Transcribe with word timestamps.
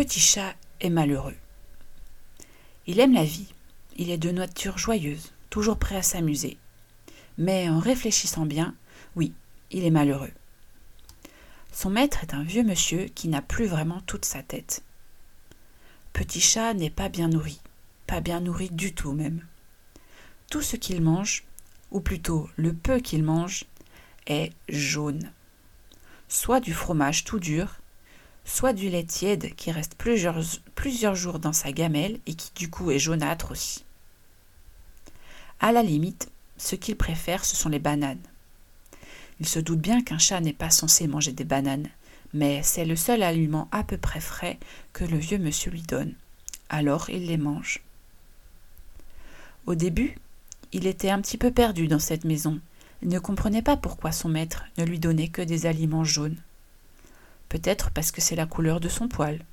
Petit 0.00 0.18
chat 0.18 0.54
est 0.80 0.88
malheureux. 0.88 1.36
Il 2.86 3.00
aime 3.00 3.12
la 3.12 3.22
vie, 3.22 3.52
il 3.98 4.08
est 4.08 4.16
de 4.16 4.30
nature 4.30 4.78
joyeuse, 4.78 5.34
toujours 5.50 5.76
prêt 5.78 5.96
à 5.96 6.02
s'amuser. 6.02 6.56
Mais 7.36 7.68
en 7.68 7.78
réfléchissant 7.78 8.46
bien, 8.46 8.74
oui, 9.14 9.34
il 9.70 9.84
est 9.84 9.90
malheureux. 9.90 10.30
Son 11.70 11.90
maître 11.90 12.22
est 12.22 12.32
un 12.32 12.42
vieux 12.42 12.62
monsieur 12.62 13.08
qui 13.14 13.28
n'a 13.28 13.42
plus 13.42 13.66
vraiment 13.66 14.00
toute 14.06 14.24
sa 14.24 14.42
tête. 14.42 14.82
Petit 16.14 16.40
chat 16.40 16.72
n'est 16.72 16.88
pas 16.88 17.10
bien 17.10 17.28
nourri, 17.28 17.60
pas 18.06 18.22
bien 18.22 18.40
nourri 18.40 18.70
du 18.70 18.94
tout 18.94 19.12
même. 19.12 19.44
Tout 20.50 20.62
ce 20.62 20.76
qu'il 20.76 21.02
mange, 21.02 21.44
ou 21.90 22.00
plutôt 22.00 22.48
le 22.56 22.72
peu 22.72 23.00
qu'il 23.00 23.22
mange, 23.22 23.66
est 24.26 24.54
jaune. 24.70 25.30
Soit 26.28 26.60
du 26.60 26.72
fromage 26.72 27.24
tout 27.24 27.38
dur, 27.38 27.80
soit 28.50 28.72
du 28.72 28.90
lait 28.90 29.04
tiède 29.04 29.54
qui 29.54 29.70
reste 29.70 29.94
plusieurs, 29.94 31.14
jours 31.14 31.38
dans 31.38 31.52
sa 31.52 31.70
gamelle 31.70 32.18
et 32.26 32.34
qui 32.34 32.50
du 32.54 32.68
coup 32.68 32.90
est 32.90 32.98
jaunâtre 32.98 33.52
aussi. 33.52 33.84
À 35.60 35.70
la 35.70 35.82
limite, 35.82 36.30
ce 36.56 36.74
qu'il 36.74 36.96
préfère, 36.96 37.44
ce 37.44 37.54
sont 37.54 37.68
les 37.68 37.78
bananes. 37.78 38.20
Il 39.38 39.46
se 39.46 39.60
doute 39.60 39.78
bien 39.78 40.02
qu'un 40.02 40.18
chat 40.18 40.40
n'est 40.40 40.52
pas 40.52 40.68
censé 40.68 41.06
manger 41.06 41.32
des 41.32 41.44
bananes, 41.44 41.88
mais 42.34 42.60
c'est 42.64 42.84
le 42.84 42.96
seul 42.96 43.22
aliment 43.22 43.68
à 43.70 43.84
peu 43.84 43.96
près 43.96 44.20
frais 44.20 44.58
que 44.92 45.04
le 45.04 45.16
vieux 45.16 45.38
monsieur 45.38 45.70
lui 45.70 45.82
donne. 45.82 46.12
Alors 46.68 47.08
il 47.08 47.26
les 47.26 47.38
mange. 47.38 47.80
Au 49.66 49.76
début, 49.76 50.16
il 50.72 50.86
était 50.88 51.10
un 51.10 51.20
petit 51.20 51.38
peu 51.38 51.52
perdu 51.52 51.86
dans 51.86 51.98
cette 52.00 52.24
maison. 52.24 52.58
Il 53.02 53.08
ne 53.08 53.18
comprenait 53.20 53.62
pas 53.62 53.76
pourquoi 53.76 54.10
son 54.10 54.28
maître 54.28 54.64
ne 54.76 54.84
lui 54.84 54.98
donnait 54.98 55.28
que 55.28 55.42
des 55.42 55.66
aliments 55.66 56.04
jaunes. 56.04 56.36
Peut-être 57.50 57.90
parce 57.90 58.12
que 58.12 58.22
c'est 58.22 58.36
la 58.36 58.46
couleur 58.46 58.80
de 58.80 58.88
son 58.88 59.08
poil. 59.08 59.44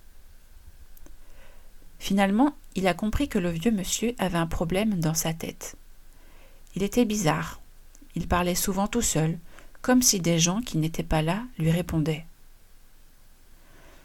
Finalement, 2.00 2.56
il 2.76 2.88
a 2.88 2.94
compris 2.94 3.28
que 3.28 3.40
le 3.40 3.50
vieux 3.50 3.72
monsieur 3.72 4.16
avait 4.20 4.38
un 4.38 4.48
problème 4.48 5.00
dans 5.00 5.16
sa 5.16 5.34
tête. 5.34 5.76
Il 6.75 6.84
était 6.84 7.06
bizarre. 7.06 7.59
Il 8.16 8.28
parlait 8.28 8.56
souvent 8.56 8.88
tout 8.88 9.02
seul, 9.02 9.40
comme 9.81 10.03
si 10.03 10.20
des 10.20 10.38
gens 10.38 10.62
qui 10.62 10.78
n'étaient 10.78 11.03
pas 11.03 11.23
là 11.23 11.44
lui 11.58 11.72
répondaient. 11.72 12.25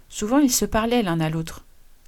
Souvent 0.09 0.39
ils 0.39 0.53
se 0.53 0.65
parlaient 0.65 1.03
l'un 1.03 1.21
à 1.21 1.29
l'autre. 1.29 1.65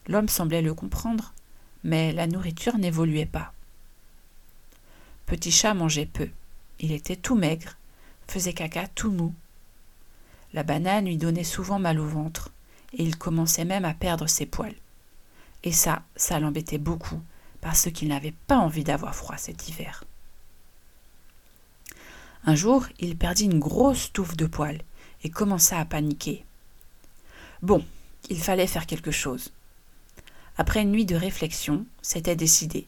L'homme 0.08 0.28
semblait 0.28 0.62
le 0.62 0.74
comprendre, 0.74 1.34
mais 1.82 2.12
la 2.12 2.26
nourriture 2.26 2.78
n'évoluait 2.78 3.26
pas. 3.26 3.52
Petit 5.26 5.50
chat 5.50 5.74
mangeait 5.74 6.06
peu. 6.06 6.28
Il 6.80 6.92
était 6.92 7.16
tout 7.16 7.34
maigre, 7.34 7.76
faisait 8.26 8.54
caca 8.54 8.88
tout 8.88 9.10
mou. 9.10 9.34
La 10.54 10.62
banane 10.62 11.06
lui 11.06 11.18
donnait 11.18 11.44
souvent 11.44 11.80
mal 11.80 11.98
au 11.98 12.06
ventre, 12.06 12.50
et 12.92 13.02
il 13.02 13.18
commençait 13.18 13.64
même 13.64 13.84
à 13.84 13.92
perdre 13.92 14.28
ses 14.28 14.46
poils. 14.46 14.76
Et 15.64 15.72
ça, 15.72 16.02
ça 16.14 16.38
l'embêtait 16.38 16.78
beaucoup, 16.78 17.20
parce 17.60 17.90
qu'il 17.90 18.08
n'avait 18.08 18.34
pas 18.46 18.58
envie 18.58 18.84
d'avoir 18.84 19.14
froid 19.14 19.36
cet 19.36 19.68
hiver. 19.68 20.04
Un 22.46 22.54
jour, 22.54 22.86
il 23.00 23.16
perdit 23.16 23.46
une 23.46 23.58
grosse 23.58 24.12
touffe 24.12 24.36
de 24.36 24.46
poils 24.46 24.80
et 25.24 25.30
commença 25.30 25.78
à 25.78 25.84
paniquer. 25.84 26.44
Bon, 27.62 27.84
il 28.30 28.40
fallait 28.40 28.66
faire 28.68 28.86
quelque 28.86 29.10
chose. 29.10 29.52
Après 30.56 30.82
une 30.82 30.92
nuit 30.92 31.06
de 31.06 31.16
réflexion, 31.16 31.84
c'était 32.00 32.36
décidé. 32.36 32.86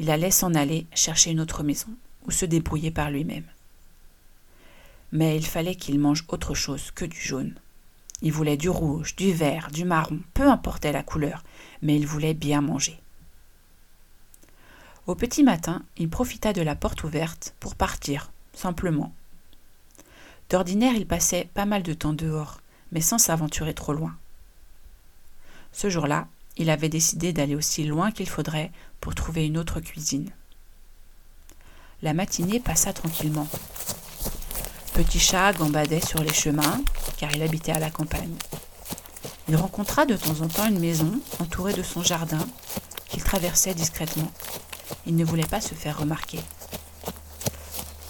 Il 0.00 0.10
allait 0.10 0.32
s'en 0.32 0.54
aller 0.54 0.86
chercher 0.94 1.30
une 1.30 1.40
autre 1.40 1.62
maison, 1.62 1.90
ou 2.26 2.32
se 2.32 2.44
débrouiller 2.44 2.90
par 2.90 3.10
lui-même. 3.10 3.44
Mais 5.14 5.36
il 5.36 5.46
fallait 5.46 5.76
qu'il 5.76 5.98
mange 5.98 6.24
autre 6.28 6.54
chose 6.54 6.90
que 6.90 7.06
du 7.06 7.18
jaune. 7.18 7.54
Il 8.20 8.32
voulait 8.32 8.58
du 8.58 8.68
rouge, 8.68 9.16
du 9.16 9.32
vert, 9.32 9.70
du 9.72 9.86
marron, 9.86 10.18
peu 10.34 10.50
importait 10.50 10.92
la 10.92 11.02
couleur, 11.02 11.42
mais 11.80 11.96
il 11.96 12.06
voulait 12.06 12.34
bien 12.34 12.60
manger. 12.60 13.00
Au 15.06 15.14
petit 15.14 15.42
matin, 15.42 15.82
il 15.96 16.10
profita 16.10 16.52
de 16.52 16.62
la 16.62 16.74
porte 16.74 17.04
ouverte 17.04 17.54
pour 17.60 17.76
partir, 17.76 18.32
simplement. 18.54 19.12
D'ordinaire, 20.50 20.94
il 20.94 21.06
passait 21.06 21.48
pas 21.54 21.64
mal 21.64 21.82
de 21.82 21.94
temps 21.94 22.12
dehors, 22.12 22.60
mais 22.92 23.00
sans 23.00 23.18
s'aventurer 23.18 23.72
trop 23.72 23.92
loin. 23.92 24.16
Ce 25.72 25.88
jour-là, 25.88 26.26
il 26.56 26.70
avait 26.70 26.88
décidé 26.88 27.32
d'aller 27.32 27.54
aussi 27.54 27.84
loin 27.84 28.10
qu'il 28.10 28.28
faudrait 28.28 28.72
pour 29.00 29.14
trouver 29.14 29.46
une 29.46 29.58
autre 29.58 29.80
cuisine. 29.80 30.30
La 32.02 32.14
matinée 32.14 32.60
passa 32.60 32.92
tranquillement. 32.92 33.48
Petit 34.94 35.18
chat 35.18 35.52
gambadait 35.54 36.00
sur 36.00 36.22
les 36.22 36.32
chemins, 36.32 36.80
car 37.16 37.34
il 37.34 37.42
habitait 37.42 37.72
à 37.72 37.80
la 37.80 37.90
campagne. 37.90 38.36
Il 39.48 39.56
rencontra 39.56 40.06
de 40.06 40.16
temps 40.16 40.40
en 40.40 40.46
temps 40.46 40.68
une 40.68 40.78
maison 40.78 41.20
entourée 41.40 41.72
de 41.74 41.82
son 41.82 42.04
jardin 42.04 42.46
qu'il 43.08 43.24
traversait 43.24 43.74
discrètement. 43.74 44.30
Il 45.04 45.16
ne 45.16 45.24
voulait 45.24 45.48
pas 45.48 45.60
se 45.60 45.74
faire 45.74 45.98
remarquer. 45.98 46.38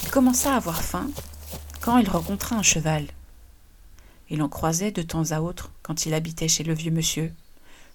Il 0.03 0.11
commença 0.11 0.53
à 0.53 0.59
avoir 0.59 0.83
faim 0.83 1.09
quand 1.81 1.97
il 1.97 2.11
rencontra 2.11 2.55
un 2.57 2.63
cheval. 2.63 3.07
Il 4.29 4.43
en 4.43 4.51
croisait 4.51 4.93
de 4.93 5.01
temps 5.01 5.33
à 5.33 5.41
autre 5.41 5.71
quand 5.83 6.05
il 6.05 6.13
habitait 6.13 6.49
chez 6.49 6.65
le 6.65 6.75
vieux 6.75 6.93
monsieur, 6.93 7.33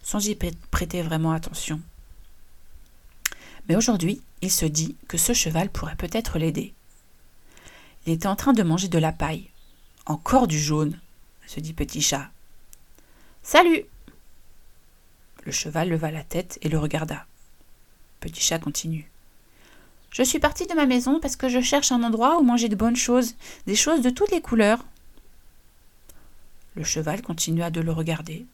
sans 0.01 0.27
y 0.27 0.35
prêter 0.71 1.03
vraiment 1.03 1.33
attention. 1.33 1.79
Mais 3.67 3.75
aujourd'hui, 3.75 4.19
il 4.41 4.51
se 4.51 4.65
dit 4.65 4.95
que 5.07 5.19
ce 5.19 5.33
cheval 5.33 5.69
pourrait 5.69 5.95
peut-être 5.95 6.39
l'aider. 6.39 6.73
Il 8.05 8.13
était 8.13 8.27
en 8.27 8.35
train 8.35 8.53
de 8.53 8.63
manger 8.63 8.87
de 8.87 8.99
la 8.99 9.11
paille. 9.11 9.49
Encore 10.05 10.47
du 10.47 10.59
jaune, 10.59 10.99
se 11.45 11.59
dit 11.59 11.73
Petit 11.73 12.01
Chat. 12.01 12.29
Salut 13.43 13.85
Le 15.45 15.51
cheval 15.51 15.89
leva 15.89 16.11
la 16.11 16.23
tête 16.23 16.59
et 16.61 16.69
le 16.69 16.79
regarda. 16.79 17.25
Petit 18.19 18.41
Chat 18.41 18.59
continue. 18.59 19.09
Je 20.11 20.23
suis 20.23 20.39
parti 20.39 20.65
de 20.65 20.73
ma 20.73 20.85
maison 20.85 21.19
parce 21.19 21.35
que 21.35 21.49
je 21.49 21.61
cherche 21.61 21.91
un 21.91 22.03
endroit 22.03 22.39
où 22.39 22.43
manger 22.43 22.69
de 22.69 22.75
bonnes 22.75 22.95
choses, 22.95 23.35
des 23.67 23.75
choses 23.75 24.01
de 24.01 24.09
toutes 24.09 24.31
les 24.31 24.41
couleurs. 24.41 24.83
Le 26.75 26.83
cheval 26.83 27.21
continua 27.21 27.69
de 27.69 27.81
le 27.81 27.91
regarder, 27.91 28.45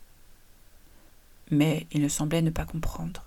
mais 1.51 1.87
il 1.91 2.01
ne 2.01 2.09
semblait 2.09 2.41
ne 2.41 2.49
pas 2.49 2.65
comprendre. 2.65 3.23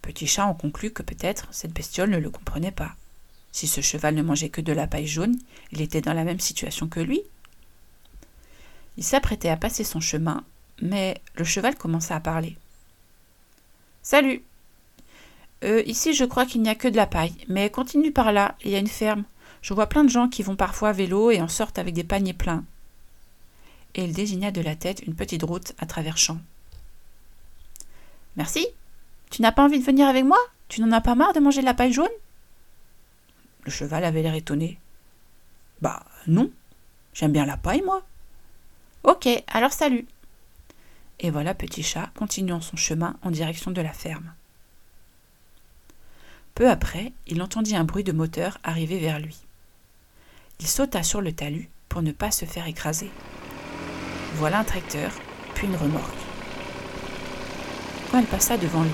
Petit 0.00 0.26
chat 0.26 0.46
en 0.46 0.54
conclut 0.54 0.92
que 0.92 1.02
peut-être 1.02 1.46
cette 1.50 1.72
bestiole 1.72 2.10
ne 2.10 2.18
le 2.18 2.30
comprenait 2.30 2.72
pas. 2.72 2.96
Si 3.52 3.66
ce 3.66 3.80
cheval 3.80 4.14
ne 4.14 4.22
mangeait 4.22 4.48
que 4.48 4.60
de 4.60 4.72
la 4.72 4.86
paille 4.86 5.06
jaune, 5.06 5.38
il 5.70 5.80
était 5.80 6.00
dans 6.00 6.14
la 6.14 6.24
même 6.24 6.40
situation 6.40 6.88
que 6.88 7.00
lui. 7.00 7.22
Il 8.96 9.04
s'apprêtait 9.04 9.48
à 9.48 9.56
passer 9.56 9.84
son 9.84 10.00
chemin, 10.00 10.44
mais 10.80 11.20
le 11.36 11.44
cheval 11.44 11.76
commença 11.76 12.16
à 12.16 12.20
parler. 12.20 12.56
Salut. 14.02 14.42
Euh, 15.64 15.82
ici, 15.86 16.12
je 16.12 16.24
crois 16.24 16.46
qu'il 16.46 16.62
n'y 16.62 16.68
a 16.68 16.74
que 16.74 16.88
de 16.88 16.96
la 16.96 17.06
paille, 17.06 17.34
mais 17.48 17.70
continue 17.70 18.10
par 18.10 18.32
là, 18.32 18.56
il 18.64 18.70
y 18.70 18.74
a 18.74 18.80
une 18.80 18.88
ferme. 18.88 19.24
Je 19.60 19.74
vois 19.74 19.88
plein 19.88 20.02
de 20.02 20.10
gens 20.10 20.28
qui 20.28 20.42
vont 20.42 20.56
parfois 20.56 20.88
à 20.88 20.92
vélo 20.92 21.30
et 21.30 21.40
en 21.40 21.48
sortent 21.48 21.78
avec 21.78 21.94
des 21.94 22.02
paniers 22.02 22.32
pleins 22.32 22.64
et 23.94 24.04
il 24.04 24.12
désigna 24.12 24.50
de 24.50 24.60
la 24.60 24.76
tête 24.76 25.02
une 25.06 25.14
petite 25.14 25.42
route 25.42 25.72
à 25.78 25.86
travers 25.86 26.16
champs. 26.16 26.40
Merci. 28.36 28.66
Tu 29.30 29.42
n'as 29.42 29.52
pas 29.52 29.64
envie 29.64 29.78
de 29.78 29.84
venir 29.84 30.08
avec 30.08 30.24
moi? 30.24 30.38
Tu 30.68 30.80
n'en 30.80 30.92
as 30.92 31.00
pas 31.00 31.14
marre 31.14 31.32
de 31.32 31.40
manger 31.40 31.60
de 31.60 31.66
la 31.66 31.74
paille 31.74 31.92
jaune? 31.92 32.08
Le 33.64 33.70
cheval 33.70 34.04
avait 34.04 34.22
l'air 34.22 34.34
étonné. 34.34 34.78
Bah 35.80 36.02
non. 36.26 36.50
J'aime 37.14 37.32
bien 37.32 37.46
la 37.46 37.56
paille, 37.56 37.82
moi. 37.82 38.02
Ok, 39.04 39.28
alors 39.48 39.72
salut. 39.72 40.06
Et 41.20 41.30
voilà 41.30 41.54
Petit 41.54 41.82
Chat 41.82 42.10
continuant 42.16 42.60
son 42.60 42.76
chemin 42.76 43.16
en 43.22 43.30
direction 43.30 43.70
de 43.70 43.80
la 43.80 43.92
ferme. 43.92 44.32
Peu 46.54 46.68
après, 46.68 47.12
il 47.26 47.42
entendit 47.42 47.76
un 47.76 47.84
bruit 47.84 48.04
de 48.04 48.12
moteur 48.12 48.58
arriver 48.62 48.98
vers 48.98 49.18
lui. 49.18 49.38
Il 50.60 50.66
sauta 50.66 51.02
sur 51.02 51.20
le 51.20 51.32
talus 51.32 51.70
pour 51.88 52.02
ne 52.02 52.12
pas 52.12 52.30
se 52.30 52.44
faire 52.44 52.66
écraser. 52.66 53.10
Voilà 54.34 54.60
un 54.60 54.64
tracteur, 54.64 55.12
puis 55.54 55.66
une 55.66 55.76
remorque. 55.76 56.14
Quand 58.10 58.18
elle 58.18 58.26
passa 58.26 58.56
devant 58.56 58.82
lui, 58.82 58.90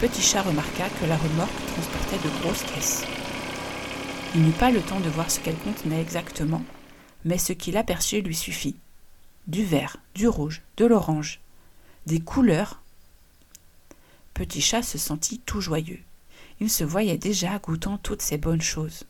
Petit 0.00 0.22
Chat 0.22 0.42
remarqua 0.42 0.88
que 1.00 1.06
la 1.06 1.16
remorque 1.16 1.66
transportait 1.74 2.18
de 2.18 2.40
grosses 2.40 2.64
caisses. 2.64 3.04
Il 4.34 4.42
n'eut 4.42 4.52
pas 4.52 4.70
le 4.70 4.80
temps 4.80 5.00
de 5.00 5.10
voir 5.10 5.30
ce 5.30 5.40
qu'elle 5.40 5.56
contenait 5.56 6.00
exactement, 6.00 6.62
mais 7.24 7.38
ce 7.38 7.52
qu'il 7.52 7.76
aperçut 7.76 8.22
lui 8.22 8.34
suffit. 8.34 8.76
Du 9.46 9.64
vert, 9.64 9.96
du 10.14 10.28
rouge, 10.28 10.62
de 10.76 10.86
l'orange, 10.86 11.40
des 12.06 12.20
couleurs. 12.20 12.80
Petit 14.34 14.60
Chat 14.60 14.82
se 14.82 14.98
sentit 14.98 15.40
tout 15.40 15.60
joyeux. 15.60 16.00
Il 16.60 16.70
se 16.70 16.84
voyait 16.84 17.18
déjà 17.18 17.58
goûtant 17.58 17.98
toutes 17.98 18.22
ces 18.22 18.38
bonnes 18.38 18.62
choses. 18.62 19.04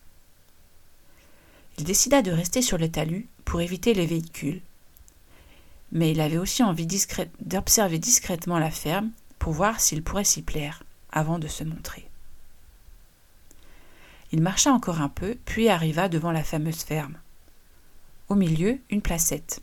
Il 1.77 1.85
décida 1.85 2.21
de 2.21 2.31
rester 2.31 2.61
sur 2.61 2.77
le 2.77 2.89
talus 2.89 3.27
pour 3.45 3.61
éviter 3.61 3.93
les 3.93 4.05
véhicules 4.05 4.61
mais 5.93 6.11
il 6.11 6.19
avait 6.19 6.37
aussi 6.37 6.63
envie 6.63 6.87
d'observer 7.39 7.99
discrètement 7.99 8.59
la 8.59 8.71
ferme 8.71 9.11
pour 9.39 9.53
voir 9.53 9.79
s'il 9.79 10.03
pourrait 10.03 10.23
s'y 10.23 10.41
plaire 10.41 10.83
avant 11.11 11.37
de 11.37 11.47
se 11.47 11.63
montrer. 11.63 12.09
Il 14.33 14.41
marcha 14.41 14.71
encore 14.73 14.99
un 14.99 15.09
peu, 15.09 15.37
puis 15.45 15.69
arriva 15.69 16.09
devant 16.09 16.31
la 16.31 16.43
fameuse 16.43 16.83
ferme. 16.83 17.17
Au 18.29 18.35
milieu, 18.35 18.79
une 18.89 19.03
placette. 19.03 19.61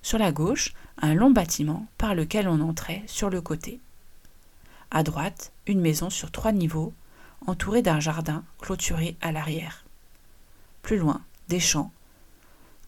Sur 0.00 0.18
la 0.18 0.30
gauche, 0.30 0.74
un 0.98 1.12
long 1.12 1.30
bâtiment 1.30 1.88
par 1.98 2.14
lequel 2.14 2.46
on 2.46 2.60
entrait 2.60 3.02
sur 3.08 3.30
le 3.30 3.40
côté. 3.40 3.80
À 4.92 5.02
droite, 5.02 5.50
une 5.66 5.80
maison 5.80 6.08
sur 6.08 6.30
trois 6.30 6.52
niveaux, 6.52 6.94
entourée 7.48 7.82
d'un 7.82 7.98
jardin 7.98 8.44
clôturé 8.60 9.16
à 9.22 9.32
l'arrière. 9.32 9.84
Plus 10.82 10.98
loin, 10.98 11.20
des 11.48 11.58
champs, 11.58 11.90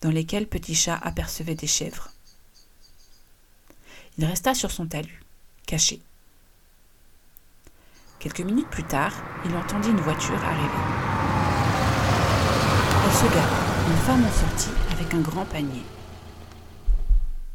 dans 0.02 0.10
lesquels 0.10 0.46
Petit 0.46 0.76
Chat 0.76 1.00
apercevait 1.02 1.56
des 1.56 1.66
chèvres. 1.66 2.10
Il 4.18 4.24
resta 4.24 4.54
sur 4.54 4.70
son 4.70 4.86
talus, 4.86 5.20
caché. 5.66 6.00
Quelques 8.20 8.40
minutes 8.40 8.70
plus 8.70 8.84
tard, 8.84 9.14
il 9.44 9.56
entendit 9.56 9.90
une 9.90 10.00
voiture 10.00 10.44
arriver. 10.44 10.97
Se 13.18 13.24
gare. 13.24 13.90
Une 13.90 13.96
femme 13.96 14.24
en 14.24 14.30
sortit 14.30 14.70
avec 14.92 15.12
un 15.12 15.18
grand 15.18 15.44
panier. 15.44 15.82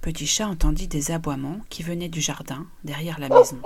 Petit 0.01 0.27
chat 0.27 0.45
entendit 0.45 0.89
des 0.89 1.11
aboiements 1.11 1.59
qui 1.69 1.83
venaient 1.83 2.09
du 2.09 2.19
jardin, 2.19 2.67
derrière 2.83 3.17
la 3.17 3.29
maison. 3.29 3.57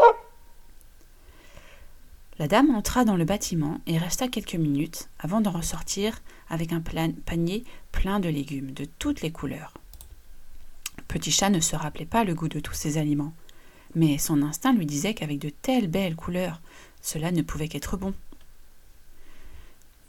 La 2.38 2.47
dame 2.47 2.69
entra 2.75 3.03
dans 3.03 3.15
le 3.15 3.25
bâtiment 3.25 3.81
et 3.88 3.97
resta 3.97 4.27
quelques 4.27 4.53
minutes 4.53 5.09
avant 5.17 5.41
d'en 5.41 5.49
ressortir 5.49 6.21
avec 6.51 6.71
un 6.71 6.83
panier 7.25 7.63
plein 7.91 8.19
de 8.19 8.29
légumes 8.29 8.73
de 8.73 8.85
toutes 9.00 9.21
les 9.21 9.31
couleurs. 9.31 9.73
Petit 11.07 11.31
chat 11.31 11.50
ne 11.50 11.59
se 11.59 11.75
rappelait 11.75 12.05
pas 12.05 12.25
le 12.25 12.35
goût 12.35 12.47
de 12.47 12.59
tous 12.59 12.75
ces 12.75 13.00
aliments, 13.00 13.33
mais 13.95 14.19
son 14.19 14.43
instinct 14.43 14.73
lui 14.73 14.85
disait 14.85 15.15
qu'avec 15.15 15.39
de 15.39 15.50
telles 15.50 15.88
belles 15.88 16.15
couleurs, 16.15 16.61
cela 17.01 17.31
ne 17.31 17.41
pouvait 17.41 17.69
qu'être 17.69 17.97
bon. 17.97 18.13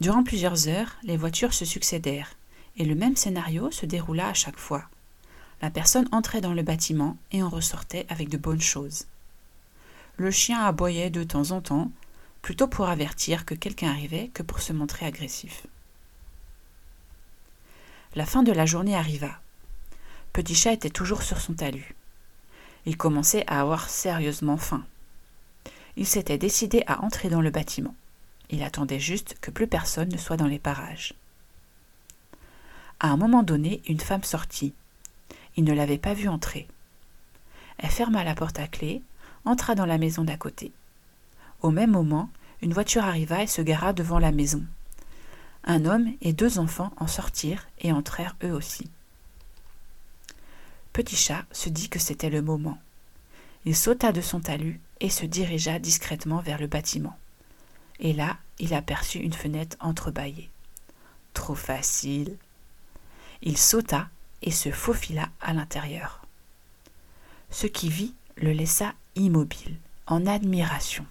Durant 0.01 0.23
plusieurs 0.23 0.67
heures, 0.69 0.95
les 1.03 1.17
voitures 1.17 1.53
se 1.53 1.65
succédèrent, 1.65 2.35
et 2.77 2.85
le 2.85 2.95
même 2.95 3.17
scénario 3.17 3.69
se 3.71 3.85
déroula 3.85 4.29
à 4.29 4.33
chaque 4.33 4.57
fois. 4.57 4.85
La 5.61 5.69
personne 5.69 6.07
entrait 6.13 6.39
dans 6.39 6.53
le 6.53 6.63
bâtiment 6.63 7.17
et 7.31 7.43
en 7.43 7.49
ressortait 7.49 8.05
avec 8.07 8.29
de 8.29 8.37
bonnes 8.37 8.61
choses. 8.61 9.05
Le 10.15 10.31
chien 10.31 10.63
aboyait 10.63 11.09
de 11.09 11.23
temps 11.23 11.51
en 11.51 11.59
temps, 11.59 11.91
plutôt 12.41 12.67
pour 12.67 12.87
avertir 12.87 13.45
que 13.45 13.55
quelqu'un 13.55 13.89
arrivait 13.89 14.29
que 14.33 14.43
pour 14.43 14.61
se 14.61 14.71
montrer 14.71 15.05
agressif. 15.05 15.67
La 18.15 18.25
fin 18.25 18.41
de 18.41 18.53
la 18.53 18.65
journée 18.65 18.95
arriva. 18.95 19.39
Petit 20.31 20.55
chat 20.55 20.73
était 20.73 20.89
toujours 20.89 21.23
sur 21.23 21.41
son 21.41 21.53
talus. 21.53 21.95
Il 22.85 22.95
commençait 22.95 23.43
à 23.47 23.59
avoir 23.59 23.89
sérieusement 23.89 24.57
faim. 24.57 24.85
Il 25.97 26.07
s'était 26.07 26.37
décidé 26.37 26.83
à 26.87 27.03
entrer 27.03 27.29
dans 27.29 27.41
le 27.41 27.51
bâtiment. 27.51 27.95
Il 28.49 28.63
attendait 28.63 28.99
juste 28.99 29.35
que 29.41 29.51
plus 29.51 29.67
personne 29.67 30.09
ne 30.09 30.17
soit 30.17 30.37
dans 30.37 30.47
les 30.47 30.59
parages. 30.59 31.13
À 32.99 33.09
un 33.09 33.17
moment 33.17 33.43
donné, 33.43 33.81
une 33.87 33.99
femme 33.99 34.23
sortit. 34.23 34.73
Il 35.55 35.63
ne 35.63 35.73
l'avait 35.73 35.97
pas 35.97 36.13
vue 36.13 36.27
entrer. 36.27 36.67
Elle 37.77 37.89
ferma 37.89 38.23
la 38.23 38.35
porte 38.35 38.59
à 38.59 38.67
clé, 38.67 39.01
entra 39.45 39.75
dans 39.75 39.85
la 39.85 39.97
maison 39.97 40.23
d'à 40.23 40.35
côté. 40.35 40.71
Au 41.61 41.71
même 41.71 41.91
moment, 41.91 42.29
une 42.61 42.73
voiture 42.73 43.03
arriva 43.03 43.43
et 43.43 43.47
se 43.47 43.61
gara 43.61 43.93
devant 43.93 44.19
la 44.19 44.31
maison. 44.31 44.65
Un 45.63 45.85
homme 45.85 46.11
et 46.21 46.33
deux 46.33 46.59
enfants 46.59 46.91
en 46.97 47.07
sortirent 47.07 47.67
et 47.79 47.91
entrèrent 47.91 48.35
eux 48.43 48.51
aussi. 48.51 48.89
Petit 50.93 51.15
chat 51.15 51.45
se 51.51 51.69
dit 51.69 51.89
que 51.89 51.99
c'était 51.99 52.29
le 52.29 52.41
moment. 52.41 52.77
Il 53.65 53.75
sauta 53.75 54.11
de 54.11 54.21
son 54.21 54.39
talus 54.39 54.79
et 54.99 55.09
se 55.09 55.25
dirigea 55.25 55.79
discrètement 55.79 56.39
vers 56.41 56.59
le 56.59 56.67
bâtiment. 56.67 57.17
Et 57.99 58.13
là, 58.13 58.37
il 58.59 58.73
aperçut 58.73 59.19
une 59.19 59.33
fenêtre 59.33 59.77
entrebâillée. 59.79 60.49
Trop 61.33 61.55
facile. 61.55 62.37
Il 63.41 63.57
sauta 63.57 64.09
et 64.41 64.51
se 64.51 64.71
faufila 64.71 65.29
à 65.41 65.53
l'intérieur. 65.53 66.21
Ce 67.51 67.67
qui 67.67 67.89
vit 67.89 68.13
le 68.37 68.51
laissa 68.51 68.93
immobile, 69.15 69.75
en 70.07 70.25
admiration. 70.25 71.05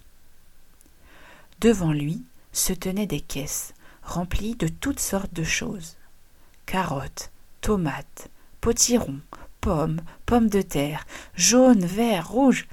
Devant 1.61 1.91
lui 1.91 2.23
se 2.51 2.73
tenaient 2.73 3.07
des 3.07 3.21
caisses 3.21 3.73
remplies 4.01 4.55
de 4.55 4.67
toutes 4.67 4.99
sortes 4.99 5.33
de 5.33 5.43
choses 5.43 5.97
carottes, 6.69 7.31
tomates, 7.61 8.29
potirons, 8.61 9.21
pommes, 9.59 10.01
pommes 10.27 10.49
de 10.49 10.61
terre, 10.61 11.07
jaunes, 11.33 11.83
verts, 11.83 12.29
rouges. 12.29 12.67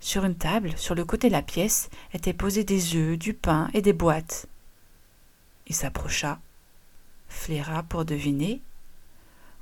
Sur 0.00 0.24
une 0.24 0.36
table, 0.36 0.72
sur 0.76 0.94
le 0.94 1.04
côté 1.04 1.28
de 1.28 1.32
la 1.32 1.42
pièce, 1.42 1.90
étaient 2.12 2.32
posés 2.32 2.64
des 2.64 2.94
œufs, 2.94 3.18
du 3.18 3.34
pain 3.34 3.68
et 3.74 3.82
des 3.82 3.92
boîtes. 3.92 4.46
Il 5.66 5.74
s'approcha, 5.74 6.38
flaira 7.28 7.82
pour 7.82 8.04
deviner. 8.04 8.60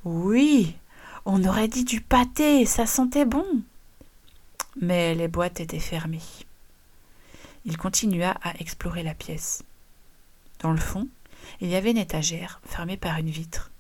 Oui, 0.05 0.77
on 1.25 1.45
aurait 1.45 1.69
dit 1.69 1.85
du 1.85 2.01
pâté, 2.01 2.65
ça 2.67 2.87
sentait 2.87 3.25
bon. 3.25 3.47
Mais 4.81 5.15
les 5.15 5.29
boîtes 5.29 5.61
étaient 5.61 5.81
fermées. 5.81 6.21
Il 7.65 7.77
continua 7.79 8.37
à 8.43 8.55
explorer 8.61 9.03
la 9.03 9.15
pièce. 9.15 9.65
Dans 10.61 10.71
le 10.71 10.79
fond, 10.79 11.09
il 11.61 11.69
y 11.69 11.75
avait 11.75 11.91
une 11.91 11.99
étagère 11.99 12.61
fermée 12.65 12.97
par 12.97 13.19
une 13.19 13.31
vitre. 13.31 13.71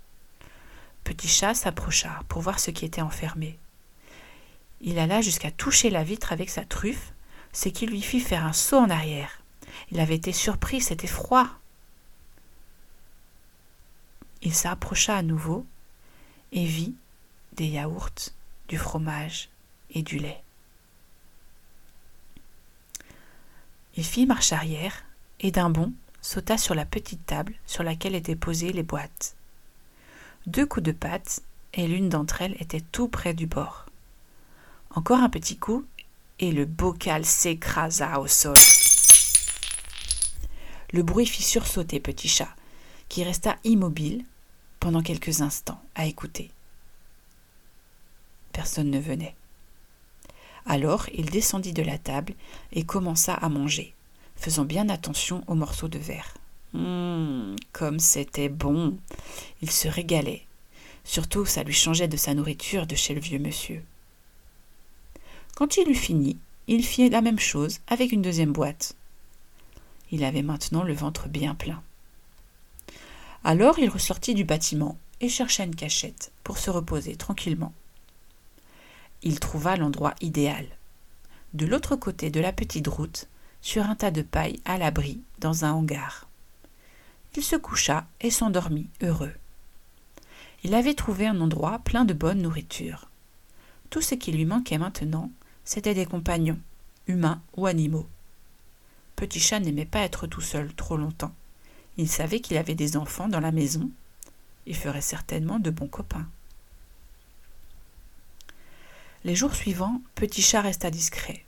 Petit 1.04 1.28
chat 1.28 1.54
s'approcha 1.54 2.20
pour 2.28 2.42
voir 2.42 2.58
ce 2.58 2.72
qui 2.72 2.84
était 2.84 3.02
enfermé. 3.02 3.58
Il 4.80 4.98
alla 4.98 5.20
jusqu'à 5.20 5.50
toucher 5.50 5.90
la 5.90 6.04
vitre 6.04 6.32
avec 6.32 6.50
sa 6.50 6.64
truffe, 6.64 7.12
ce 7.52 7.68
qui 7.68 7.86
lui 7.86 8.02
fit 8.02 8.20
faire 8.20 8.44
un 8.44 8.52
saut 8.52 8.78
en 8.78 8.90
arrière. 8.90 9.40
Il 9.90 10.00
avait 10.00 10.16
été 10.16 10.32
surpris, 10.32 10.80
c'était 10.80 11.06
froid. 11.06 11.48
Il 14.42 14.54
s'approcha 14.54 15.16
à 15.16 15.22
nouveau 15.22 15.66
et 16.52 16.64
vit 16.64 16.94
des 17.54 17.66
yaourts, 17.66 18.30
du 18.68 18.76
fromage 18.76 19.48
et 19.90 20.02
du 20.02 20.18
lait. 20.18 20.42
Il 23.96 24.04
fit 24.04 24.26
marche 24.26 24.52
arrière 24.52 25.04
et 25.40 25.50
d'un 25.50 25.70
bond 25.70 25.92
sauta 26.20 26.58
sur 26.58 26.74
la 26.74 26.84
petite 26.84 27.24
table 27.24 27.54
sur 27.66 27.82
laquelle 27.82 28.14
étaient 28.14 28.36
posées 28.36 28.72
les 28.72 28.82
boîtes. 28.82 29.36
Deux 30.46 30.66
coups 30.66 30.84
de 30.84 30.92
patte, 30.92 31.42
et 31.72 31.86
l'une 31.86 32.08
d'entre 32.08 32.42
elles 32.42 32.56
était 32.60 32.80
tout 32.80 33.08
près 33.08 33.34
du 33.34 33.46
bord. 33.46 33.86
Encore 34.96 35.20
un 35.20 35.28
petit 35.28 35.58
coup, 35.58 35.84
et 36.38 36.52
le 36.52 36.64
bocal 36.64 37.26
s'écrasa 37.26 38.18
au 38.18 38.26
sol. 38.26 38.56
Le 40.90 41.02
bruit 41.02 41.26
fit 41.26 41.42
sursauter 41.42 42.00
Petit 42.00 42.28
Chat, 42.28 42.48
qui 43.10 43.22
resta 43.22 43.56
immobile 43.64 44.24
pendant 44.80 45.02
quelques 45.02 45.42
instants 45.42 45.82
à 45.96 46.06
écouter. 46.06 46.50
Personne 48.52 48.90
ne 48.90 48.98
venait. 48.98 49.34
Alors 50.64 51.10
il 51.12 51.26
descendit 51.26 51.74
de 51.74 51.82
la 51.82 51.98
table 51.98 52.32
et 52.72 52.84
commença 52.84 53.34
à 53.34 53.50
manger, 53.50 53.92
faisant 54.34 54.64
bien 54.64 54.88
attention 54.88 55.44
aux 55.46 55.54
morceaux 55.54 55.88
de 55.88 55.98
verre. 55.98 56.38
Hum, 56.72 57.54
comme 57.72 57.98
c'était 57.98 58.48
bon. 58.48 58.96
Il 59.60 59.70
se 59.70 59.88
régalait. 59.88 60.46
Surtout, 61.04 61.44
ça 61.44 61.64
lui 61.64 61.74
changeait 61.74 62.08
de 62.08 62.16
sa 62.16 62.32
nourriture 62.32 62.86
de 62.86 62.94
chez 62.94 63.12
le 63.12 63.20
vieux 63.20 63.38
monsieur. 63.38 63.84
Quand 65.56 65.76
il 65.76 65.90
eut 65.90 65.96
fini, 65.96 66.38
il 66.68 66.84
fit 66.84 67.10
la 67.10 67.20
même 67.20 67.40
chose 67.40 67.80
avec 67.88 68.12
une 68.12 68.22
deuxième 68.22 68.52
boîte. 68.52 68.94
Il 70.12 70.22
avait 70.22 70.42
maintenant 70.42 70.84
le 70.84 70.94
ventre 70.94 71.28
bien 71.28 71.56
plein. 71.56 71.82
Alors 73.42 73.80
il 73.80 73.88
ressortit 73.88 74.34
du 74.34 74.44
bâtiment 74.44 74.96
et 75.20 75.28
chercha 75.28 75.64
une 75.64 75.74
cachette 75.74 76.30
pour 76.44 76.58
se 76.58 76.70
reposer 76.70 77.16
tranquillement. 77.16 77.72
Il 79.24 79.40
trouva 79.40 79.74
l'endroit 79.74 80.14
idéal. 80.20 80.66
De 81.54 81.66
l'autre 81.66 81.96
côté 81.96 82.30
de 82.30 82.38
la 82.38 82.52
petite 82.52 82.86
route, 82.86 83.26
sur 83.60 83.84
un 83.84 83.96
tas 83.96 84.12
de 84.12 84.22
paille 84.22 84.60
à 84.64 84.78
l'abri 84.78 85.20
dans 85.40 85.64
un 85.64 85.72
hangar 85.72 86.26
il 87.36 87.42
se 87.42 87.56
coucha 87.56 88.06
et 88.20 88.30
s'endormit 88.30 88.88
heureux. 89.02 89.32
Il 90.64 90.74
avait 90.74 90.94
trouvé 90.94 91.26
un 91.26 91.40
endroit 91.40 91.78
plein 91.80 92.04
de 92.04 92.14
bonne 92.14 92.42
nourriture. 92.42 93.08
Tout 93.90 94.00
ce 94.00 94.14
qui 94.14 94.32
lui 94.32 94.46
manquait 94.46 94.78
maintenant, 94.78 95.30
c'était 95.66 95.94
des 95.94 96.06
compagnons, 96.06 96.58
humains 97.08 97.42
ou 97.56 97.66
animaux. 97.66 98.06
Petit 99.16 99.40
chat 99.40 99.60
n'aimait 99.60 99.84
pas 99.84 100.00
être 100.00 100.26
tout 100.26 100.40
seul 100.40 100.72
trop 100.72 100.96
longtemps. 100.96 101.34
Il 101.98 102.08
savait 102.08 102.40
qu'il 102.40 102.56
avait 102.56 102.74
des 102.76 102.96
enfants 102.96 103.28
dans 103.28 103.40
la 103.40 103.52
maison. 103.52 103.90
Il 104.66 104.76
ferait 104.76 105.00
certainement 105.00 105.58
de 105.58 105.70
bons 105.70 105.88
copains. 105.88 106.26
Les 109.24 109.34
jours 109.34 109.54
suivants, 109.54 110.00
Petit 110.14 110.40
chat 110.40 110.60
resta 110.60 110.90
discret. 110.90 111.44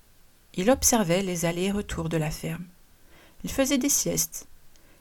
Il 0.55 0.71
observait 0.71 1.23
les 1.23 1.45
allers 1.45 1.67
et 1.67 1.71
retours 1.71 2.09
de 2.09 2.17
la 2.17 2.33
ferme. 2.33 2.65
Il 3.45 3.51
faisait 3.51 3.79
des 3.79 3.89
siestes. 3.89 4.49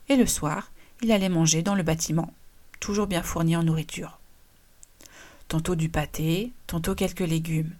Et 0.09 0.15
le 0.15 0.27
soir, 0.27 0.71
il 1.01 1.11
allait 1.11 1.29
manger 1.29 1.63
dans 1.63 1.75
le 1.75 1.83
bâtiment, 1.83 2.31
toujours 2.79 3.07
bien 3.07 3.23
fourni 3.23 3.55
en 3.55 3.63
nourriture. 3.63 4.19
Tantôt 5.47 5.75
du 5.75 5.89
pâté, 5.89 6.51
tantôt 6.67 6.93
quelques 6.93 7.21
légumes. 7.21 7.73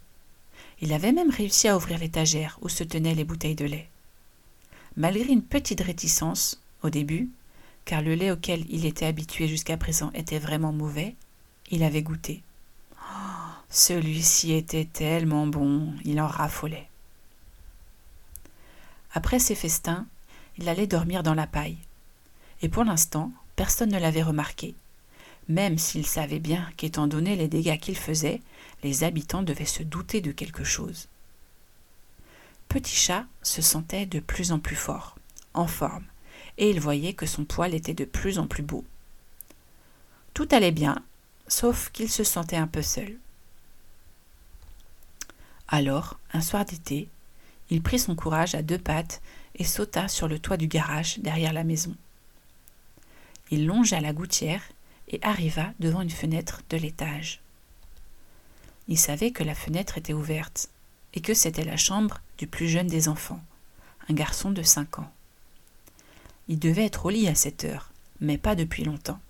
Il 0.80 0.92
avait 0.92 1.12
même 1.12 1.30
réussi 1.30 1.68
à 1.68 1.76
ouvrir 1.76 1.98
l'étagère 1.98 2.58
où 2.62 2.68
se 2.68 2.84
tenaient 2.84 3.14
les 3.14 3.24
bouteilles 3.24 3.54
de 3.54 3.64
lait. 3.64 3.88
Malgré 4.96 5.32
une 5.32 5.42
petite 5.42 5.80
réticence, 5.80 6.60
au 6.82 6.90
début, 6.90 7.28
car 7.84 8.02
le 8.02 8.14
lait 8.14 8.30
auquel 8.30 8.64
il 8.68 8.84
était 8.84 9.06
habitué 9.06 9.48
jusqu'à 9.48 9.76
présent 9.76 10.10
était 10.14 10.38
vraiment 10.38 10.72
mauvais, 10.72 11.14
il 11.70 11.82
avait 11.82 12.02
goûté. 12.02 12.42
Oh, 12.96 13.50
celui-ci 13.70 14.52
était 14.52 14.84
tellement 14.84 15.46
bon, 15.46 15.92
il 16.04 16.20
en 16.20 16.26
raffolait. 16.26 16.88
Après 19.12 19.38
ses 19.38 19.54
festins, 19.54 20.06
il 20.58 20.68
allait 20.68 20.86
dormir 20.86 21.22
dans 21.22 21.34
la 21.34 21.46
paille. 21.46 21.78
Et 22.62 22.68
pour 22.68 22.84
l'instant, 22.84 23.32
personne 23.56 23.90
ne 23.90 23.98
l'avait 23.98 24.22
remarqué, 24.22 24.74
même 25.48 25.78
s'il 25.78 26.06
savait 26.06 26.40
bien 26.40 26.68
qu'étant 26.76 27.06
donné 27.06 27.36
les 27.36 27.48
dégâts 27.48 27.78
qu'il 27.78 27.96
faisait, 27.96 28.40
les 28.82 29.04
habitants 29.04 29.42
devaient 29.42 29.64
se 29.64 29.82
douter 29.82 30.20
de 30.20 30.32
quelque 30.32 30.64
chose. 30.64 31.08
Petit 32.68 32.94
Chat 32.94 33.26
se 33.42 33.62
sentait 33.62 34.06
de 34.06 34.20
plus 34.20 34.52
en 34.52 34.58
plus 34.58 34.76
fort, 34.76 35.16
en 35.54 35.66
forme, 35.66 36.04
et 36.58 36.70
il 36.70 36.80
voyait 36.80 37.14
que 37.14 37.26
son 37.26 37.44
poil 37.44 37.74
était 37.74 37.94
de 37.94 38.04
plus 38.04 38.38
en 38.38 38.46
plus 38.46 38.62
beau. 38.62 38.84
Tout 40.34 40.48
allait 40.52 40.72
bien, 40.72 41.02
sauf 41.48 41.90
qu'il 41.90 42.10
se 42.10 42.24
sentait 42.24 42.56
un 42.56 42.66
peu 42.66 42.82
seul. 42.82 43.16
Alors, 45.66 46.18
un 46.32 46.40
soir 46.40 46.64
d'été, 46.64 47.08
il 47.70 47.82
prit 47.82 47.98
son 47.98 48.14
courage 48.14 48.54
à 48.54 48.62
deux 48.62 48.78
pattes 48.78 49.20
et 49.54 49.64
sauta 49.64 50.08
sur 50.08 50.28
le 50.28 50.38
toit 50.38 50.56
du 50.56 50.68
garage 50.68 51.18
derrière 51.18 51.52
la 51.52 51.64
maison. 51.64 51.94
Il 53.50 53.66
longea 53.66 54.00
la 54.00 54.12
gouttière 54.12 54.62
et 55.08 55.18
arriva 55.22 55.72
devant 55.80 56.02
une 56.02 56.10
fenêtre 56.10 56.62
de 56.70 56.76
l'étage. 56.76 57.40
Il 58.88 58.98
savait 58.98 59.30
que 59.30 59.44
la 59.44 59.54
fenêtre 59.54 59.98
était 59.98 60.14
ouverte 60.14 60.70
et 61.14 61.20
que 61.20 61.34
c'était 61.34 61.64
la 61.64 61.76
chambre 61.76 62.20
du 62.38 62.46
plus 62.46 62.68
jeune 62.68 62.86
des 62.86 63.08
enfants, 63.08 63.40
un 64.08 64.14
garçon 64.14 64.50
de 64.50 64.62
cinq 64.62 64.98
ans. 64.98 65.12
Il 66.48 66.58
devait 66.58 66.86
être 66.86 67.06
au 67.06 67.10
lit 67.10 67.28
à 67.28 67.34
cette 67.34 67.64
heure, 67.64 67.90
mais 68.20 68.38
pas 68.38 68.54
depuis 68.54 68.84
longtemps. 68.84 69.20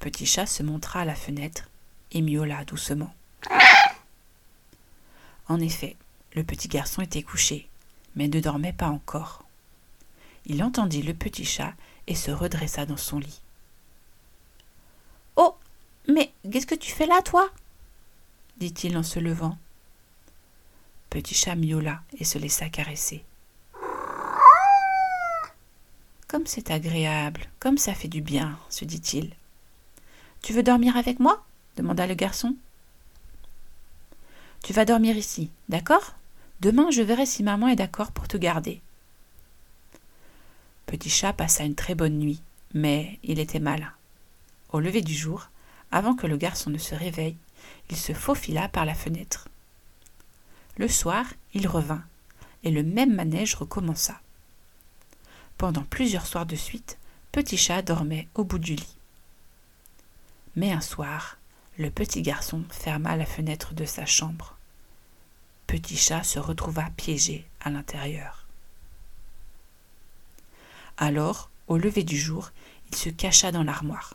Petit 0.00 0.26
chat 0.26 0.46
se 0.46 0.62
montra 0.62 1.00
à 1.00 1.04
la 1.04 1.14
fenêtre 1.14 1.68
et 2.12 2.20
miaula 2.22 2.64
doucement. 2.64 3.14
En 5.46 5.60
effet, 5.60 5.96
le 6.34 6.44
petit 6.44 6.68
garçon 6.68 7.00
était 7.00 7.22
couché, 7.22 7.68
mais 8.16 8.28
ne 8.28 8.40
dormait 8.40 8.72
pas 8.72 8.88
encore. 8.88 9.44
Il 10.46 10.62
entendit 10.62 11.02
le 11.02 11.14
petit 11.14 11.44
chat 11.44 11.74
et 12.06 12.14
se 12.14 12.30
redressa 12.30 12.86
dans 12.86 12.96
son 12.96 13.18
lit. 13.18 13.40
Oh. 15.36 15.54
Mais 16.08 16.32
qu'est-ce 16.50 16.66
que 16.66 16.74
tu 16.74 16.90
fais 16.90 17.06
là, 17.06 17.20
toi? 17.22 17.50
Dit-il 18.58 18.96
en 18.96 19.02
se 19.02 19.20
levant. 19.20 19.56
Petit 21.10 21.34
chat 21.34 21.54
miaula 21.54 22.02
et 22.18 22.24
se 22.24 22.38
laissa 22.38 22.68
caresser. 22.68 23.24
Comme 26.26 26.46
c'est 26.46 26.70
agréable, 26.70 27.46
comme 27.58 27.78
ça 27.78 27.94
fait 27.94 28.08
du 28.08 28.20
bien, 28.20 28.58
se 28.68 28.84
dit-il. 28.84 29.32
Tu 30.42 30.52
veux 30.52 30.62
dormir 30.62 30.96
avec 30.96 31.20
moi? 31.20 31.44
demanda 31.76 32.06
le 32.06 32.14
garçon. 32.14 32.54
Tu 34.62 34.72
vas 34.72 34.84
dormir 34.84 35.16
ici, 35.16 35.50
d'accord? 35.68 36.14
Demain, 36.60 36.90
je 36.90 37.02
verrai 37.02 37.24
si 37.24 37.42
maman 37.42 37.68
est 37.68 37.76
d'accord 37.76 38.12
pour 38.12 38.28
te 38.28 38.36
garder. 38.36 38.82
Petit 40.86 41.10
chat 41.10 41.32
passa 41.32 41.64
une 41.64 41.76
très 41.76 41.94
bonne 41.94 42.18
nuit, 42.18 42.42
mais 42.74 43.18
il 43.22 43.38
était 43.38 43.60
malin. 43.60 43.92
Au 44.70 44.80
lever 44.80 45.00
du 45.00 45.14
jour, 45.14 45.48
avant 45.90 46.14
que 46.14 46.26
le 46.26 46.36
garçon 46.36 46.70
ne 46.70 46.78
se 46.78 46.94
réveille, 46.94 47.36
il 47.90 47.96
se 47.96 48.12
faufila 48.12 48.68
par 48.68 48.84
la 48.84 48.94
fenêtre. 48.94 49.48
Le 50.76 50.88
soir, 50.88 51.26
il 51.54 51.66
revint, 51.66 52.04
et 52.62 52.70
le 52.70 52.82
même 52.82 53.14
manège 53.14 53.54
recommença. 53.54 54.20
Pendant 55.56 55.82
plusieurs 55.82 56.26
soirs 56.26 56.46
de 56.46 56.56
suite, 56.56 56.98
Petit 57.32 57.56
Chat 57.56 57.82
dormait 57.82 58.28
au 58.34 58.44
bout 58.44 58.58
du 58.58 58.74
lit. 58.74 58.96
Mais 60.56 60.72
un 60.72 60.80
soir, 60.80 61.36
le 61.78 61.90
petit 61.90 62.22
garçon 62.22 62.64
ferma 62.70 63.16
la 63.16 63.26
fenêtre 63.26 63.74
de 63.74 63.84
sa 63.84 64.06
chambre. 64.06 64.56
Petit 65.66 65.96
Chat 65.96 66.24
se 66.24 66.38
retrouva 66.38 66.88
piégé 66.96 67.46
à 67.60 67.70
l'intérieur. 67.70 68.46
Alors, 70.96 71.50
au 71.68 71.76
lever 71.76 72.02
du 72.02 72.18
jour, 72.18 72.50
il 72.90 72.96
se 72.96 73.08
cacha 73.08 73.52
dans 73.52 73.62
l'armoire. 73.62 74.14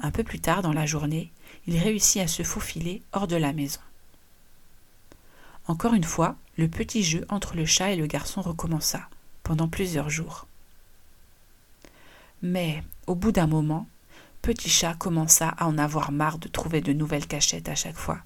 Un 0.00 0.10
peu 0.10 0.24
plus 0.24 0.40
tard 0.40 0.62
dans 0.62 0.72
la 0.72 0.86
journée, 0.86 1.30
il 1.66 1.78
réussit 1.78 2.22
à 2.22 2.28
se 2.28 2.42
faufiler 2.42 3.02
hors 3.12 3.26
de 3.26 3.36
la 3.36 3.52
maison. 3.52 3.80
Encore 5.66 5.94
une 5.94 6.04
fois, 6.04 6.36
le 6.56 6.68
petit 6.68 7.02
jeu 7.02 7.24
entre 7.28 7.56
le 7.56 7.64
chat 7.64 7.92
et 7.92 7.96
le 7.96 8.06
garçon 8.06 8.42
recommença, 8.42 9.08
pendant 9.42 9.68
plusieurs 9.68 10.10
jours. 10.10 10.46
Mais, 12.42 12.82
au 13.06 13.14
bout 13.14 13.32
d'un 13.32 13.46
moment, 13.46 13.86
Petit 14.42 14.68
Chat 14.68 14.92
commença 14.92 15.48
à 15.48 15.66
en 15.66 15.78
avoir 15.78 16.12
marre 16.12 16.36
de 16.36 16.48
trouver 16.48 16.82
de 16.82 16.92
nouvelles 16.92 17.26
cachettes 17.26 17.70
à 17.70 17.74
chaque 17.74 17.96
fois 17.96 18.20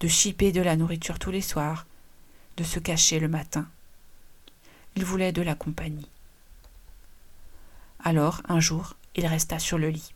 de 0.00 0.08
chipper 0.08 0.52
de 0.52 0.60
la 0.60 0.76
nourriture 0.76 1.18
tous 1.18 1.30
les 1.30 1.40
soirs, 1.42 1.86
de 2.56 2.64
se 2.64 2.78
cacher 2.78 3.18
le 3.18 3.28
matin. 3.28 3.66
Il 4.96 5.04
voulait 5.04 5.32
de 5.32 5.42
la 5.42 5.54
compagnie. 5.54 6.08
Alors, 8.04 8.40
un 8.48 8.60
jour, 8.60 8.94
il 9.16 9.26
resta 9.26 9.58
sur 9.58 9.78
le 9.78 9.88
lit. 9.88 10.12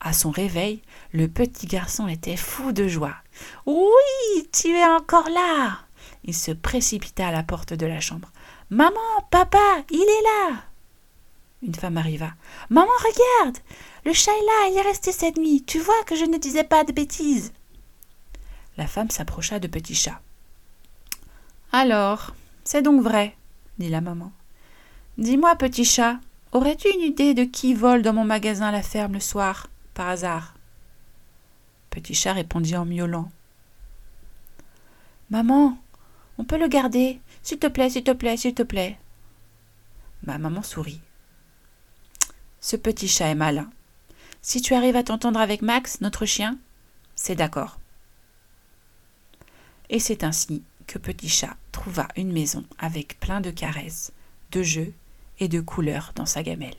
À 0.00 0.12
son 0.12 0.30
réveil, 0.30 0.80
le 1.12 1.28
petit 1.28 1.66
garçon 1.66 2.08
était 2.08 2.36
fou 2.36 2.72
de 2.72 2.88
joie. 2.88 3.16
Oui, 3.66 4.48
tu 4.52 4.68
es 4.68 4.84
encore 4.84 5.28
là. 5.28 5.80
Il 6.24 6.34
se 6.34 6.52
précipita 6.52 7.28
à 7.28 7.32
la 7.32 7.42
porte 7.42 7.74
de 7.74 7.86
la 7.86 8.00
chambre. 8.00 8.30
Maman, 8.70 8.94
papa, 9.30 9.58
il 9.90 10.00
est 10.00 10.50
là. 10.50 10.62
Une 11.62 11.74
femme 11.74 11.98
arriva. 11.98 12.32
Maman, 12.70 12.90
regarde. 12.98 13.58
Le 14.04 14.14
chat 14.14 14.32
est 14.32 14.46
là, 14.46 14.70
il 14.70 14.78
est 14.78 14.88
resté 14.88 15.12
cette 15.12 15.36
nuit. 15.36 15.62
Tu 15.66 15.78
vois 15.78 16.02
que 16.06 16.16
je 16.16 16.24
ne 16.24 16.38
disais 16.38 16.64
pas 16.64 16.84
de 16.84 16.92
bêtises. 16.92 17.52
La 18.78 18.86
femme 18.86 19.10
s'approcha 19.10 19.58
de 19.58 19.66
Petit 19.66 19.94
Chat. 19.94 20.20
Alors, 21.72 22.34
c'est 22.64 22.80
donc 22.80 23.02
vrai, 23.02 23.36
dit 23.78 23.90
la 23.90 24.00
maman. 24.00 24.32
Dis-moi, 25.18 25.54
Petit 25.56 25.84
Chat, 25.84 26.18
aurais-tu 26.52 26.88
une 26.88 27.02
idée 27.02 27.34
de 27.34 27.44
qui 27.44 27.74
vole 27.74 28.00
dans 28.00 28.14
mon 28.14 28.24
magasin 28.24 28.68
à 28.68 28.72
la 28.72 28.82
ferme 28.82 29.14
le 29.14 29.20
soir, 29.20 29.66
hasard 30.08 30.54
Petit 31.90 32.14
Chat 32.14 32.32
répondit 32.32 32.76
en 32.76 32.84
miaulant. 32.84 33.30
Maman, 35.30 35.78
on 36.38 36.44
peut 36.44 36.58
le 36.58 36.68
garder, 36.68 37.20
s'il 37.42 37.58
te 37.58 37.66
plaît, 37.66 37.90
s'il 37.90 38.04
te 38.04 38.10
plaît, 38.10 38.36
s'il 38.36 38.54
te 38.54 38.62
plaît. 38.62 38.98
Ma 40.24 40.38
maman 40.38 40.62
sourit. 40.62 41.00
Ce 42.60 42.76
petit 42.76 43.08
chat 43.08 43.28
est 43.28 43.34
malin. 43.34 43.70
Si 44.42 44.60
tu 44.60 44.74
arrives 44.74 44.96
à 44.96 45.02
t'entendre 45.02 45.40
avec 45.40 45.62
Max, 45.62 46.00
notre 46.00 46.26
chien, 46.26 46.58
c'est 47.14 47.34
d'accord. 47.34 47.78
Et 49.88 49.98
c'est 49.98 50.24
ainsi 50.24 50.62
que 50.86 50.98
Petit 50.98 51.28
Chat 51.28 51.56
trouva 51.72 52.08
une 52.16 52.32
maison 52.32 52.64
avec 52.78 53.18
plein 53.20 53.40
de 53.40 53.50
caresses, 53.50 54.12
de 54.52 54.62
jeux 54.62 54.92
et 55.38 55.48
de 55.48 55.60
couleurs 55.60 56.12
dans 56.14 56.26
sa 56.26 56.42
gamelle. 56.42 56.76